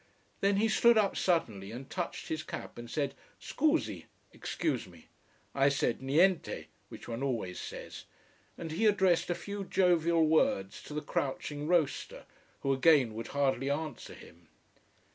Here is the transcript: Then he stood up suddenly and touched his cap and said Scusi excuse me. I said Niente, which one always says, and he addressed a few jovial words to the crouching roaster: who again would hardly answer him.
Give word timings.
Then 0.39 0.57
he 0.57 0.67
stood 0.67 0.97
up 0.97 1.15
suddenly 1.15 1.69
and 1.71 1.87
touched 1.87 2.27
his 2.29 2.41
cap 2.41 2.79
and 2.79 2.89
said 2.89 3.13
Scusi 3.39 4.05
excuse 4.33 4.87
me. 4.87 5.09
I 5.53 5.69
said 5.69 5.99
Niente, 5.99 6.65
which 6.89 7.07
one 7.07 7.21
always 7.21 7.59
says, 7.59 8.05
and 8.57 8.71
he 8.71 8.87
addressed 8.87 9.29
a 9.29 9.35
few 9.35 9.63
jovial 9.63 10.25
words 10.25 10.81
to 10.85 10.95
the 10.95 11.03
crouching 11.03 11.67
roaster: 11.67 12.25
who 12.61 12.73
again 12.73 13.13
would 13.13 13.27
hardly 13.27 13.69
answer 13.69 14.15
him. 14.15 14.47